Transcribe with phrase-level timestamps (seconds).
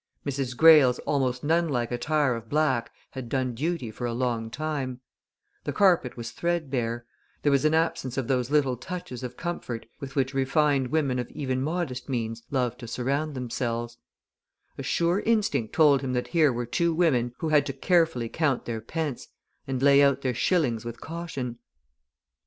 [0.25, 0.57] Mrs.
[0.57, 4.99] Greyle's almost nun like attire of black had done duty for a long time;
[5.63, 7.05] the carpet was threadbare;
[7.43, 11.29] there was an absence of those little touches of comfort with which refined women of
[11.29, 13.97] even modest means love to surround themselves;
[14.75, 18.65] a sure instinct told him that here were two women who had to carefully count
[18.65, 19.27] their pence,
[19.67, 21.59] and lay out their shillings with caution.